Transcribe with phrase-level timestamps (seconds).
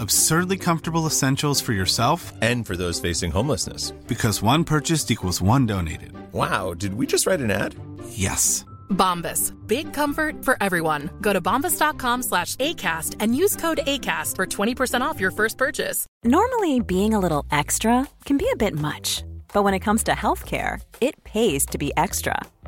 [0.00, 3.90] absurdly comfortable essentials for yourself and for those facing homelessness.
[4.06, 6.12] Because one purchased equals one donated.
[6.32, 7.74] Wow, did we just write an ad?
[8.08, 8.64] Yes.
[8.90, 9.52] Bombas.
[9.66, 11.10] Big comfort for everyone.
[11.20, 16.06] Go to bombas.com slash ACAST and use code ACAST for 20% off your first purchase.
[16.24, 19.24] Normally, being a little extra can be a bit much.
[19.52, 22.40] But when it comes to healthcare, it pays to be extra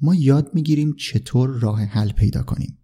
[0.00, 2.78] ما یاد می‌گیریم چطور راه حل پیدا کنیم.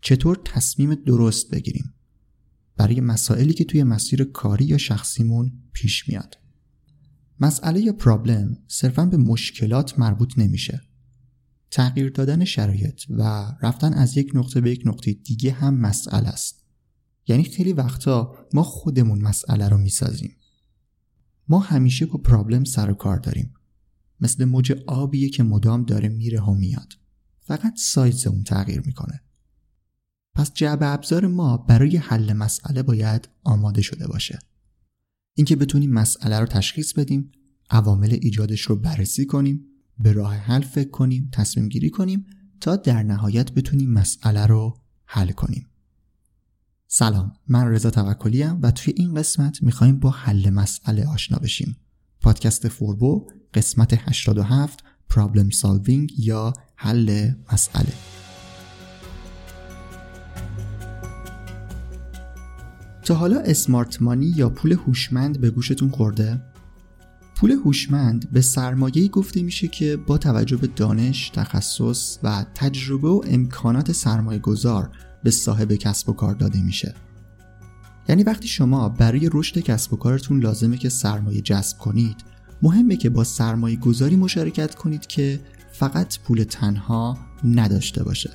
[0.00, 1.94] چطور تصمیم درست بگیریم.
[2.76, 6.38] برای مسائلی که توی مسیر کاری یا شخصیمون پیش میاد.
[7.40, 10.82] مسئله یا پرابلم صرفا به مشکلات مربوط نمیشه.
[11.70, 13.22] تغییر دادن شرایط و
[13.62, 16.64] رفتن از یک نقطه به یک نقطه دیگه هم مسئله است.
[17.26, 20.36] یعنی خیلی وقتا ما خودمون مسئله رو می‌سازیم.
[21.48, 23.54] ما همیشه با پرابلم سر و کار داریم.
[24.20, 26.92] مثل موج آبیه که مدام داره میره و میاد.
[27.40, 29.20] فقط سایز اون تغییر می‌کنه.
[30.34, 34.38] پس جعبه ابزار ما برای حل مسئله باید آماده شده باشه.
[35.34, 37.32] اینکه بتونیم مسئله رو تشخیص بدیم
[37.70, 39.64] عوامل ایجادش رو بررسی کنیم
[39.98, 42.26] به راه حل فکر کنیم تصمیم گیری کنیم
[42.60, 45.66] تا در نهایت بتونیم مسئله رو حل کنیم.
[46.86, 51.76] سلام من رضا توکلی و توی این قسمت می‌خوایم با حل مسئله آشنا بشیم.
[52.20, 57.92] پادکست فوربو قسمت 87 پرابلم سالوینگ یا حل مسئله
[63.02, 66.42] تا حالا اسمارت مانی یا پول هوشمند به گوشتون خورده؟
[67.36, 73.22] پول هوشمند به سرمایه‌ای گفته میشه که با توجه به دانش، تخصص و تجربه و
[73.26, 74.90] امکانات سرمایه گذار
[75.22, 76.94] به صاحب کسب و کار داده میشه.
[78.08, 82.16] یعنی وقتی شما برای رشد کسب و کارتون لازمه که سرمایه جذب کنید
[82.62, 85.40] مهمه که با سرمایه گذاری مشارکت کنید که
[85.72, 88.30] فقط پول تنها نداشته باشه.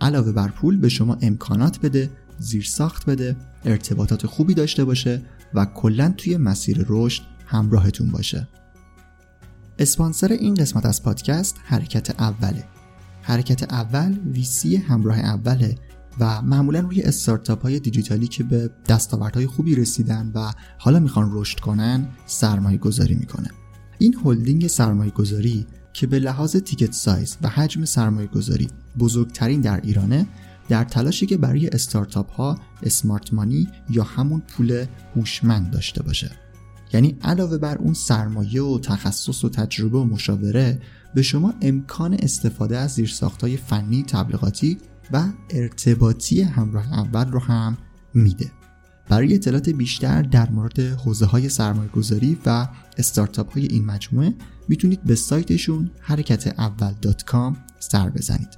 [0.00, 5.22] علاوه بر پول به شما امکانات بده زیرساخت بده ارتباطات خوبی داشته باشه
[5.54, 8.48] و کلا توی مسیر رشد همراهتون باشه.
[9.78, 12.64] اسپانسر این قسمت از پادکست حرکت اوله.
[13.22, 15.74] حرکت اول ویسی همراه اوله.
[16.20, 21.60] و معمولا روی استارتاپ های دیجیتالی که به دستاوردهای خوبی رسیدن و حالا می‌خوان رشد
[21.60, 23.50] کنن سرمایه گذاری می‌کنه
[23.98, 28.68] این هلدینگ سرمایه گذاری که به لحاظ تیکت سایز و حجم سرمایه گذاری
[28.98, 30.26] بزرگترین در ایرانه
[30.68, 36.30] در تلاشی که برای استارتاپ ها اسمارت مانی یا همون پول هوشمند داشته باشه.
[36.92, 40.80] یعنی علاوه بر اون سرمایه و تخصص و تجربه و مشاوره
[41.14, 44.78] به شما امکان استفاده از زیرساختهای فنی تبلیغاتی
[45.12, 47.76] و ارتباطی همراه اول رو هم
[48.14, 48.50] میده.
[49.08, 52.68] برای اطلاعات بیشتر در مورد حوزه های سرمایه گذاری و
[52.98, 54.34] استارتاپ های این مجموعه
[54.68, 56.94] می‌تونید به سایتشون حرکت اول
[57.78, 58.48] سر بزنید.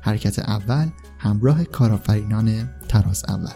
[0.00, 0.88] حرکت اول
[1.18, 3.52] همراه کارآفرینان تراز اول.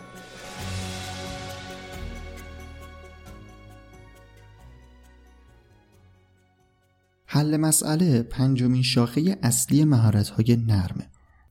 [7.26, 11.10] حل مسئله پنجمین شاخه اصلی مهارت های نرمه.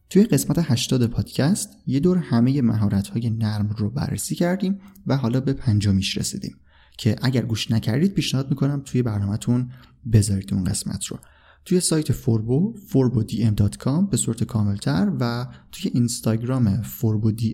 [0.09, 5.39] توی قسمت 80 پادکست یه دور همه مهارت های نرم رو بررسی کردیم و حالا
[5.39, 6.55] به پنجمیش رسیدیم
[6.97, 9.71] که اگر گوش نکردید پیشنهاد می‌کنم توی برنامهتون
[10.13, 11.19] بذارید اون قسمت رو.
[11.65, 16.83] توی سایت فوربو forbodm.com به صورت کاملتر و توی اینستاگرام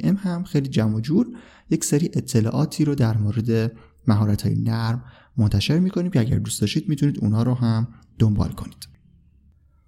[0.03, 1.27] ام هم خیلی جمع جور
[1.69, 3.71] یک سری اطلاعاتی رو در مورد
[4.07, 5.03] مهارت های نرم
[5.37, 7.87] منتشر می‌کنیم که اگر دوست داشتید می‌تونید اونها رو هم
[8.19, 8.87] دنبال کنید.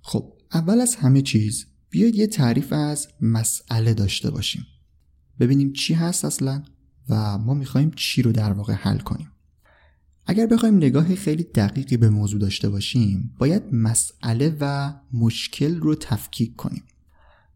[0.01, 4.65] خب اول از همه چیز بیاید یه تعریف از مسئله داشته باشیم.
[5.39, 6.63] ببینیم چی هست اصلا
[7.09, 9.31] و ما می‌خوایم چی رو در واقع حل کنیم.
[10.25, 16.55] اگر بخوایم نگاه خیلی دقیقی به موضوع داشته باشیم باید مسئله و مشکل رو تفکیک
[16.55, 16.83] کنیم.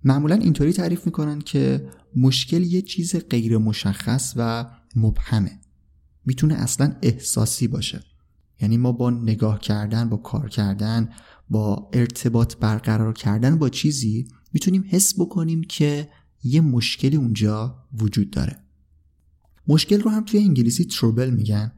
[0.04, 5.60] معمولا اینطوری تعریف می‌کنن که مشکل یه چیز غیر مشخص و مبهمه.
[6.26, 8.04] می‌تونه اصلا احساسی باشه.
[8.62, 11.10] یعنی ما با نگاه کردن با کار کردن
[11.50, 16.10] با ارتباط برقرار کردن با چیزی می‌تونیم حس بکنیم که
[16.44, 18.58] یه مشکلی اونجا وجود داره.
[19.68, 21.72] مشکل رو هم توی انگلیسی تروبل میگن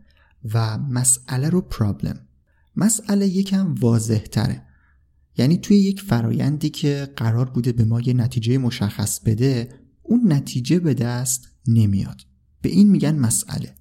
[0.54, 2.28] و مسئله رو پرابلم
[2.76, 4.64] مسئله یکم واضح تره
[5.38, 9.70] یعنی توی یک فرایندی که قرار بوده به ما یه نتیجه مشخص بده
[10.04, 12.22] اون نتیجه به دست نمیاد.
[12.62, 13.76] به این میگن مسئله.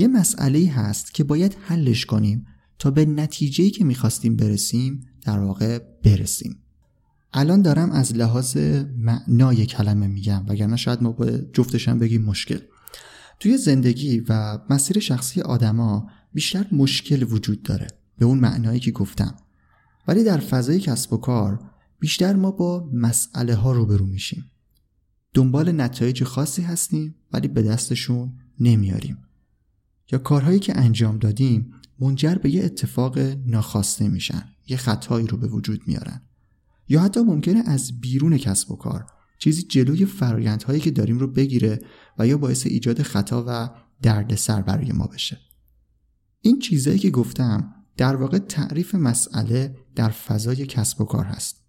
[0.00, 2.46] یه مسئله هست که باید حلش کنیم
[2.78, 6.56] تا به نتیجه که می‌خواستیم برسیم در واقع برسیم.
[7.32, 8.56] الان دارم از لحاظ
[8.96, 12.58] معنای کلمه میگم وگرنه شاید ما با جفتشم بگیم مشکل.
[13.40, 17.86] توی زندگی و مسیر شخصی آدما بیشتر مشکل وجود داره
[18.18, 19.34] به اون معنایی که گفتم.
[20.08, 24.50] ولی در فضای کسب و کار بیشتر ما با مسئله ها روبرو میشیم.
[25.34, 29.18] دنبال نتایج خاصی هستیم ولی به دستشون نمیاریم.
[30.12, 35.46] یا کارهایی که انجام دادیم منجر به یه اتفاق ناخواسته میشن یه خطایی رو به
[35.46, 36.22] وجود میارن.
[36.88, 39.06] یا حتی ممکنه از بیرون کسب و کار
[39.38, 41.78] چیزی جلوی فرایندهایی که داریم رو بگیره
[42.18, 43.70] و یا باعث ایجاد خطا و
[44.02, 45.38] دردسر برای ما بشه.
[46.40, 51.64] این چیزهایی که گفتم در واقع تعریف مسئله در فضای کسب و کار هست.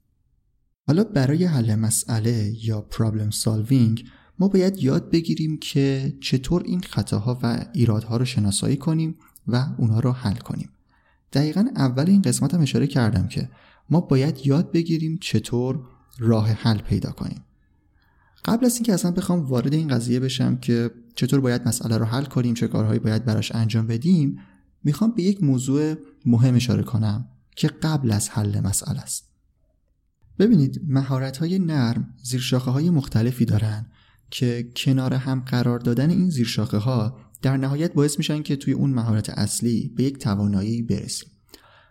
[0.87, 4.05] حالا برای حل مسئله یا پرابلم سالوینگ
[4.41, 9.15] ما باید یاد بگیریم که چطور این خطاها و ایرادها رو شناسایی کنیم
[9.47, 10.69] و اونها رو حل کنیم.
[11.33, 13.49] دقیقا اول این قسمت هم اشاره کردم که
[13.89, 15.79] ما باید یاد بگیریم چطور
[16.19, 17.43] راه حل پیدا کنیم.
[18.45, 22.25] قبل از اینکه اصلا بخوام وارد این قضیه بشم که چطور باید مسئله رو حل
[22.25, 24.39] کنیم چه کارهایی باید براش انجام بدیم
[24.83, 25.95] می‌خوام به یک موضوع
[26.25, 29.23] مهم اشاره کنم که قبل از حل مسئله است.
[30.39, 33.85] ببینید مهارت های نرم زیرشاخه های مختلفی دارن
[34.31, 38.89] که کنار هم قرار دادن این زیرشاخه ها در نهایت باعث میشن که توی اون
[38.89, 41.29] مهارت اصلی به یک توانایی برسیم.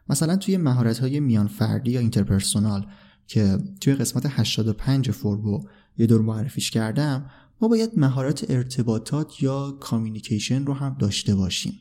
[0.09, 2.87] مثلا توی مهارت های میان فردی یا interpersonal
[3.27, 10.65] که توی قسمت 85 فوربو یه دور معرفیش کردم ما باید مهارت ارتباطات یا communication
[10.65, 11.73] رو هم داشته باشیم.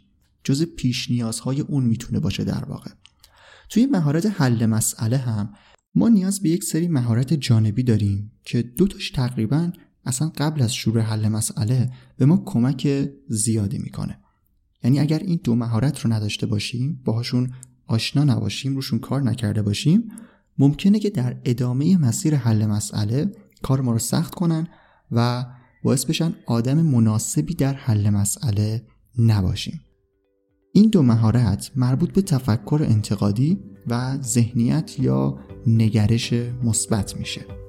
[0.43, 2.91] جز پیش نیازهای اون می‌تونه باشه در واقع.
[3.69, 5.53] توی مهارت حل مسئله هم
[5.95, 9.71] ما نیاز به یک سری مهارت جانبی داریم که دو تاش تقریبا
[10.05, 14.19] اصلا قبل از شروع حل مسئله به ما کمک زیادی می‌کنه.
[14.83, 17.51] یعنی اگر این دو مهارت رو نداشته باشیم باهاشون
[17.87, 20.11] آشنا نباشیم روشون کار نکرده باشیم
[20.57, 23.31] ممکنه که در ادامه مسیر حل مسئله
[23.61, 24.67] کار ما رو سخت کنن
[25.11, 25.45] و
[25.83, 28.81] باعث بشن آدم مناسبی در حل مسئله
[29.19, 29.81] نباشیم.
[30.73, 37.68] این دو مهارت مربوط به تفکر انتقادی و ذهنیت یا نگرش مثبت میشه.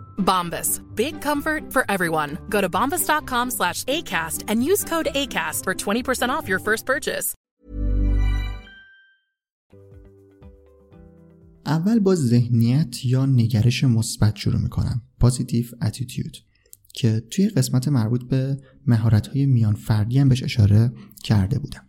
[0.17, 0.81] Bombas.
[0.95, 2.37] Big comfort for everyone.
[2.49, 7.35] Go to bombas.com slash ACAST and use code ACAST for 20% off your first purchase.
[11.65, 16.37] اول با ذهنیت یا نگرش مثبت شروع می‌کنم پازیتیو اتیتیود
[16.93, 20.91] که توی قسمت مربوط به مهارت‌های میان فردی هم بهش اشاره
[21.23, 21.81] کرده بودم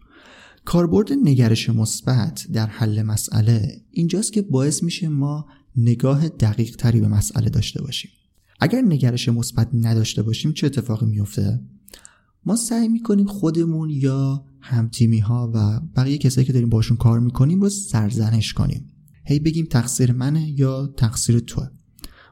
[0.65, 7.09] کاربرد نگرش مثبت در حل مسئله اینجاست که باعث میشه ما نگاه دقیق تری به
[7.09, 8.11] مسئله داشته باشیم.
[8.61, 11.61] اگر نگرش مثبت نداشته باشیم چه اتفاقی میفته
[12.47, 17.61] ما سعی می‌کنیم خودمون یا همتیمی ها و بقیه کسایی که داریم باشون کار می‌کنیم
[17.61, 18.87] رو سرزنش کنیم.
[19.25, 21.69] هی بگیم تقصیر منه یا تقصیر توه.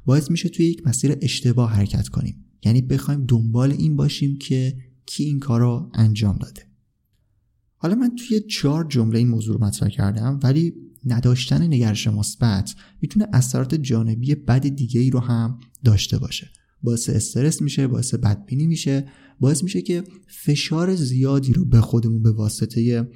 [0.07, 2.45] باعث میشه توی یک مسیر اشتباه حرکت کنیم.
[2.65, 6.70] یعنی بخوایم دنبال این باشیم که کی این کار رو انجام داده.
[7.83, 10.75] حالا من توی چهار جمله این موضوع رو مطرح کردم ولی
[11.07, 16.51] نداشتن نگرش مثبت می‌تونه اثرات جانبی بد دیگه ای رو هم داشته باشه.
[16.83, 19.09] باعث استرس میشه باعث بدبینی میشه
[19.41, 23.09] باعث میشه که فشار زیادی رو به خودمون به واسطه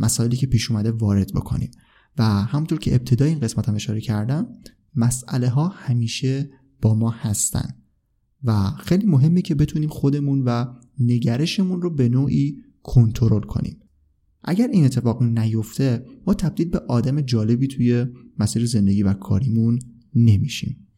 [0.00, 1.70] مسائلی که پیش اومده وارد بکنیم.
[2.18, 4.46] و همونطور که ابتدای این قسمت هم اشاره کردم
[4.94, 6.50] مسئله ها همیشه
[6.82, 7.74] با ما هستن.
[8.44, 10.64] و خیلی مهمه که بتونیم خودمون و
[11.00, 13.76] نگرشمون رو به نوعی کنترل کنیم.
[14.44, 18.06] اگر این اتفاق نیفته ما تبدیل به آدم جالبی توی
[18.38, 19.78] مسیر زندگی و کاریمون
[20.14, 20.88] نمیشیم.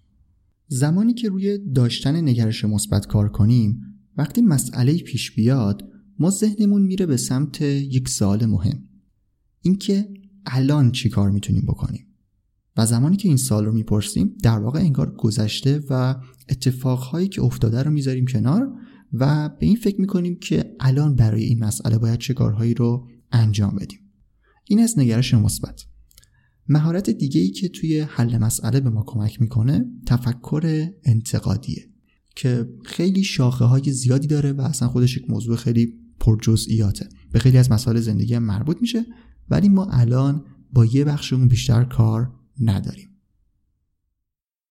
[0.69, 3.81] زمانی که روی داشتن نگرش مثبت کار کنیم
[4.17, 8.89] وقتی مسئله پیش بیاد ما ذهنمون میره به سمت یک سوال مهم.
[9.63, 10.09] اینکه
[10.47, 12.07] الان چی کار می‌تونیم بکنیم؟
[12.77, 16.17] و زمانی که این سال رو می‌پرسیم در واقع انگار گذشته و
[16.49, 18.73] اتفاقهایی که افتاده رو می‌ذاریم کنار
[19.13, 23.77] و به این فکر می‌کنیم که الان برای این مسئله باید چه کارهایی رو انجام
[23.77, 24.01] بدیم.
[24.65, 25.85] این از نگرش مثبت.
[26.69, 31.91] مهارت دیگه ای که توی حل مسئله به ما کمک می‌کنه تفکر انتقادیه
[32.37, 37.09] که خیلی شاخه های زیادی داره و اصلا خودش یک موضوع خیلی پرجزئیاته.
[37.33, 39.07] به خیلی از مسائل زندگی هم مربوط میشه
[39.51, 43.09] ولی ما الان با یه بخشمون بیشتر کار نداریم.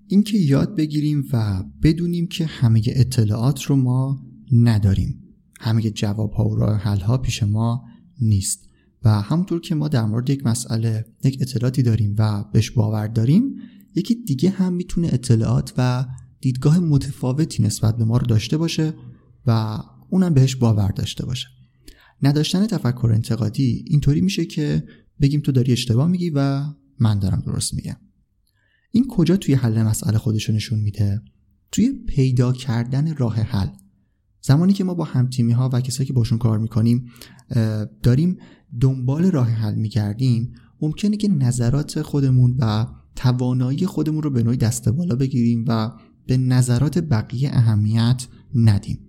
[0.08, 5.24] اینکه یاد بگیریم و بدونیم که همه اطلاعات رو ما نداریم.
[5.60, 7.84] همه جواب ها و راه حل ها پیش ما
[8.22, 8.70] نیست.
[9.04, 13.56] و همونطور که ما در مورد یک مسئله یک اطلاعاتی داریم و بهش باور داریم
[13.96, 16.06] یکی دیگه هم می‌تونه اطلاعات و
[16.42, 18.94] دیدگاه متفاوتی نسبت به ما رو داشته باشه
[19.46, 21.48] و اونم بهش باور داشته باشه.
[22.22, 24.84] نداشتن تفکر انتقادی اینطوری میشه که
[25.22, 26.64] بگیم تو داری اشتباه میگی و
[27.00, 27.98] من دارم درست میگم.
[28.92, 31.22] این کجا توی حل مسئله خودشو نشون میده؟
[31.72, 33.68] توی پیدا کردن راه حل.
[34.42, 37.06] زمانی که ما با همتیمی ها و کسایی که باشون کار می‌کنیم
[38.04, 38.38] داریم
[38.82, 44.90] دنبال راه حل میگردیم ممکنه که نظرات خودمون و توانایی خودمون رو به نوعی دست
[44.90, 45.92] بالا بگیریم و
[46.28, 49.00] به نظرات بقیه اهمیت ندیم.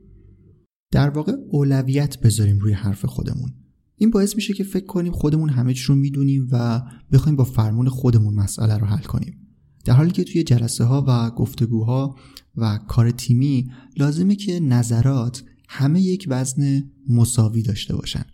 [0.92, 3.50] در واقع اولویت بذاریم روی حرف خودمون.
[3.96, 6.82] این باعث میشه که فکر کنیم خودمون همه چی رو می‌دونیم و
[7.12, 9.49] بخوایم با فرمون خودمون مسئله رو حل کنیم.
[9.84, 12.16] در حالی که توی جلسه ها و گفتگوها
[12.56, 18.24] و کار تیمی لازمه که نظرات همه یک وزن مساوی داشته باشن.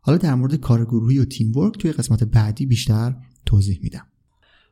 [0.00, 4.06] حالا در مورد کار گروهی و تیم ورک توی قسمت بعدی بیشتر توضیح میدم.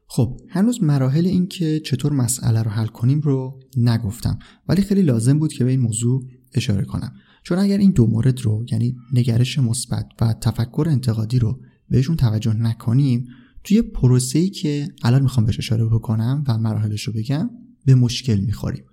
[0.07, 4.39] خب هنوز مراحل این که چطور مسئله رو حل کنیم رو نگفتم
[4.69, 6.25] ولی خیلی لازم بود که به این موضوع
[6.55, 7.13] اشاره کنم.
[7.43, 11.61] چون اگر این دو مورد رو یعنی نگرش مثبت و تفکر انتقادی رو
[11.91, 13.29] بهشون توجه نکنیم
[13.65, 17.51] توی پروسه‌ای که الان می‌خوام بهش اشاره بکنم و مراحلش رو بگم
[17.85, 18.85] به مشکل می‌خوریم.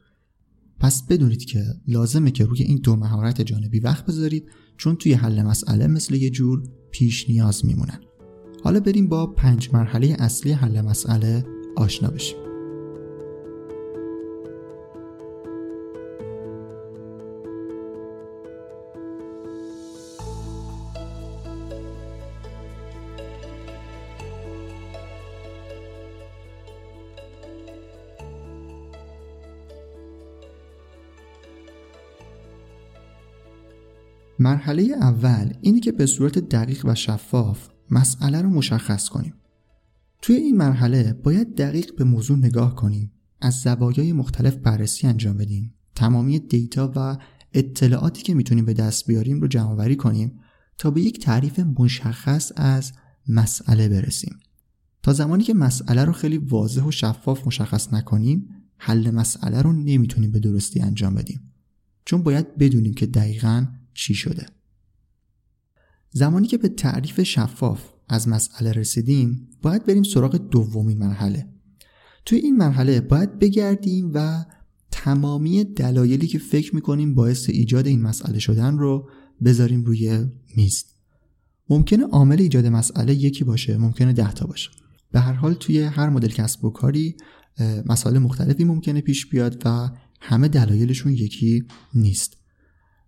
[0.79, 4.45] پس بدونید که لازمه که روی این دو مهارت جانبی وقت بذارید
[4.77, 7.99] چون توی حل مسئله مثل یه جور پیش نیاز میمونن.
[8.63, 12.40] حالا بریم با پنج مرحله اصلی حل مسئله آشنا بشیم.
[34.51, 39.33] مرحله اول اینه که به صورت دقیق و شفاف مسئله رو مشخص کنیم.
[40.21, 43.11] توی این مرحله باید دقیق به موضوع نگاه کنیم.
[43.41, 45.73] از زوایای مختلف بررسی انجام بدیم.
[45.95, 47.17] تمامی دیتا و
[47.53, 50.39] اطلاعاتی که می‌تونیم به دست بیاریم رو جمع کنیم
[50.77, 52.93] تا به یک تعریف مشخص از
[53.27, 54.39] مسئله برسیم.
[55.03, 60.31] تا زمانی که مسئله رو خیلی واضح و شفاف مشخص نکنیم حل مسئله رو نمی‌تونیم
[60.31, 61.53] به درستی انجام بدیم.
[62.05, 64.45] چون باید بدونیم که دقیقاً چی شده.
[66.11, 71.47] زمانی که به تعریف شفاف از مسئله رسیدیم باید بریم سراغ دومین مرحله.
[72.25, 74.45] توی این مرحله باید بگردیم و
[74.91, 79.09] تمامی دلایلی که فکر می‌کنیم باعث ایجاد این مسئله شدن رو
[79.43, 80.85] بذاریم روی میز.
[81.69, 84.69] ممکنه عامل ایجاد مسئله یکی باشه ممکنه ده تا باشه.
[85.11, 87.15] به هر حال توی هر مدل کسب و کاری
[87.85, 89.89] مسائل مختلفی ممکنه پیش بیاد و
[90.21, 92.37] همه دلایلشون یکی نیست.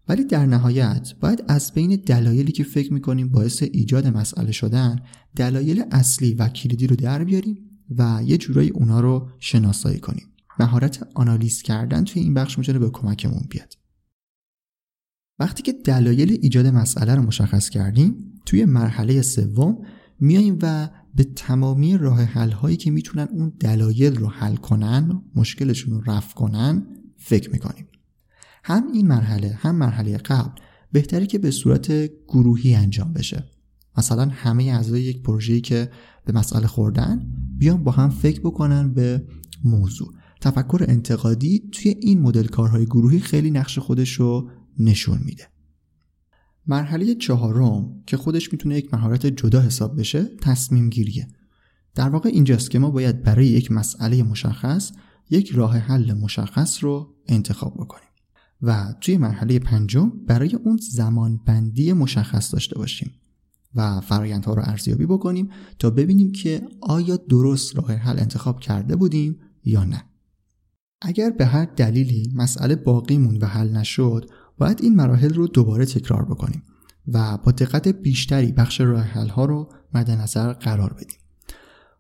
[0.08, 5.00] ولی در نهایت باید از بین دلایلی که فکر می‌کنیم باعث ایجاد مسئله شدن
[5.36, 10.26] دلایل اصلی و کلیدی رو در بیاریم و یه جورایی اونا رو شناسایی کنیم.
[10.60, 13.74] مهارت آنالیز کردن توی این بخش می‌تونه به کمکمون بیاد.
[15.40, 19.78] وقتی که دلایل ایجاد مسئله رو مشخص کردیم توی مرحله سوم
[20.20, 25.94] میاییم و به تمامی راه حل هایی که می‌تونن اون دلایل رو حل کنن مشکلشون
[25.94, 27.88] رو رفع کنن فکر می‌کنیم.
[28.64, 31.92] هم این مرحله هم مرحله قبل بهتره که به صورت
[32.28, 33.44] گروهی انجام بشه.
[33.98, 35.90] مثلا همه اعضای یک پروژه‌ای که
[36.26, 39.28] به مسئله خوردن بیان با هم فکر بکنن به
[39.64, 40.14] موضوع.
[40.42, 45.48] تفکر انتقادی توی این مدل کارهای گروهی خیلی نقش خودش رو نشون میده.
[46.68, 51.28] مرحله چهارم که خودش می‌تونه یک مهارت جدا حساب بشه تصمیم گیریه
[51.96, 54.92] در واقع اینجاست که ما باید برای یک مسئله مشخص
[55.30, 58.13] یک راه حل مشخص رو انتخاب بکنیم.
[58.64, 63.12] و توی مرحله پنجم برای اون زمان بندی مشخص داشته باشیم
[63.76, 69.40] و فرایندها رو ارزیابی بکنیم تا ببینیم که آیا درست راه حل انتخاب کرده بودیم
[69.66, 70.04] یا نه.
[71.02, 76.26] اگر به هر دلیلی مسئله باقی و حل نشد باید این مراحل رو دوباره تکرار
[76.26, 76.64] بکنیم
[77.08, 81.18] و با دقت بیشتری بخش راه حل ها رو مد نظر قرار بدیم.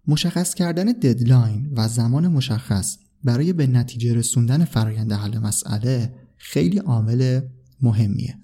[0.07, 7.41] مشخص کردن ددلاین و زمان مشخص برای به نتیجه رسوندن فرایند حل مسئله خیلی عامل
[7.81, 8.35] مهمیه.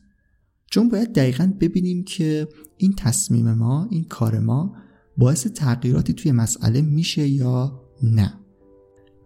[0.71, 4.75] چون باید دقیقا ببینیم که این تصمیم ما این کار ما
[5.17, 8.33] باعث تغییراتی توی مسئله میشه یا نه.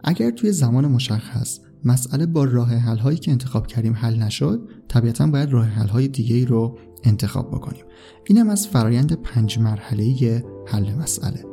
[0.04, 5.28] اگر توی زمان مشخص مسئله با راه حل هایی که انتخاب کردیم حل نشد طبیعتا
[5.28, 7.86] باید راه حل های دیگه رو انتخاب بکنیم.
[8.28, 11.53] اینم از فرایند پنج مرحله حل مسئله.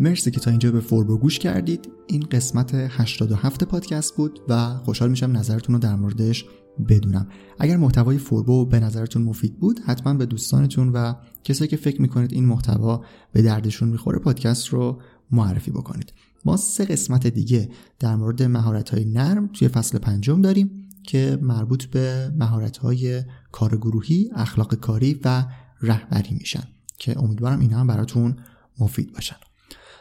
[0.00, 1.88] مرسی که تا اینجا به فوربو گوش کردید.
[2.06, 6.44] این قسمت 87 پادکست بود و خوشحال میشم نظرتون رو در موردش
[6.88, 7.28] بدونم.
[7.58, 12.32] اگر محتوای فوربو به نظرتون مفید بود حتما به دوستانتون و کسایی که فکر می‌کنید
[12.32, 16.12] این محتوا به دردشون می‌خوره پادکست رو معرفی بکنید.
[16.44, 21.84] ما سه قسمت دیگه در مورد مهارت های نرم توی فصل پنجم داریم که مربوط
[21.84, 25.44] به مهارت های کار گروهی، اخلاق کاری و
[25.82, 26.64] رهبری میشن
[26.98, 28.36] که امیدوارم اینا هم براتون
[28.78, 29.36] مفید باشن.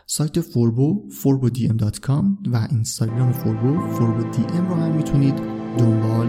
[0.06, 5.36] سایت فوربو forbodm.com و اینستاگرام فوربو ام رو هم می‌تونید
[5.78, 6.28] دنبال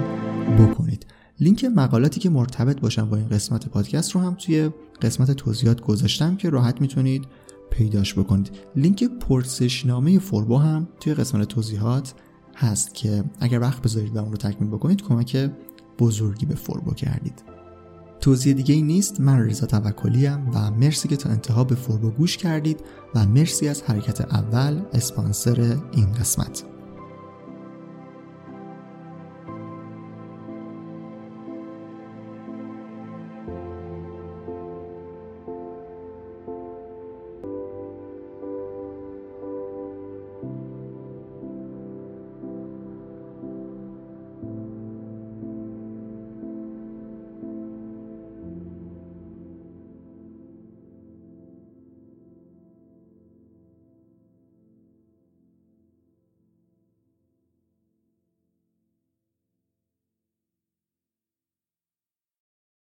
[0.58, 1.06] بکنید.
[1.40, 4.70] لینک مقالاتی که مرتبط باشن با این قسمت پادکست رو هم توی
[5.02, 7.24] قسمت توضیحات گذاشتم که راحت می‌تونید
[7.70, 8.50] پیداش بکنید.
[8.76, 12.14] لینک پرسشنامه فوربو هم توی قسمت توضیحات
[12.56, 15.50] هست که اگر وقت بذارید و اون رو تکمیل بکنید کمک
[15.98, 17.53] بزرگی به فوربو کردید.
[18.24, 19.20] توضیح دیگه ای نیست.
[19.20, 22.80] من رضا توکلی و مرسی که تا انتها به فوربو گوش کردید
[23.14, 26.73] و مرسی از حرکت اول اسپانسر این قسمت.